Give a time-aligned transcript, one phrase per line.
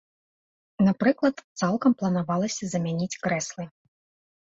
[0.87, 3.73] Напрыклад, цалкам планавалася замяніць крэслы.